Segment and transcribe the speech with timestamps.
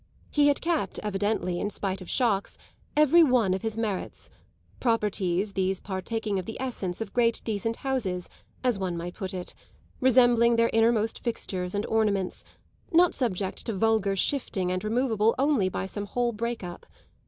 [0.31, 2.57] He had kept, evidently in spite of shocks,
[2.97, 4.31] every one of his merits
[4.79, 8.27] properties these partaking of the essence of great decent houses,
[8.63, 9.53] as one might put it;
[9.99, 12.43] resembling their innermost fixtures and ornaments,
[12.91, 16.87] not subject to vulgar shifting and removable only by some whole break up.